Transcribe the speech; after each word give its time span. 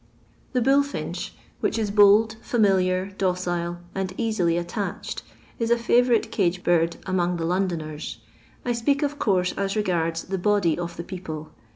The 0.53 0.61
BfUJyinehf 0.61 1.29
which 1.59 1.77
is 1.77 1.91
bold, 1.91 2.35
familiar, 2.41 3.11
docile, 3.19 3.77
and 3.93 4.09
eaaily 4.17 4.59
attached, 4.59 5.21
is 5.59 5.69
a 5.69 5.77
favourite 5.77 6.31
cage 6.31 6.63
bird 6.63 6.97
among 7.05 7.37
tiia 7.37 7.45
Londoners; 7.45 8.17
I 8.65 8.73
speak 8.73 9.03
of 9.03 9.19
course 9.19 9.51
as 9.53 9.75
regards 9.75 10.23
the 10.23 10.39
body 10.39 10.75
el 10.75 10.87
the 10.87 11.03
people. 11.03 11.51